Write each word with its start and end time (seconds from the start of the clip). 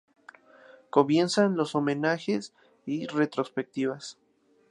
Comienzan 0.89 1.55
los 1.55 1.75
homenajes 1.75 2.55
y 2.87 3.05
retrospectivas. 3.05 4.17